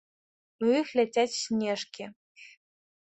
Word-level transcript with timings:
У 0.65 0.71
іх 0.79 0.87
ляцяць 1.01 1.35
снежкі. 1.43 2.11